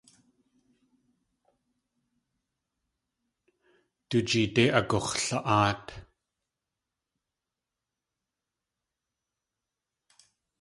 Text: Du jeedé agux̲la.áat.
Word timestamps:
Du 4.09 4.17
jeedé 4.29 4.65
agux̲la.áat. 4.79 5.85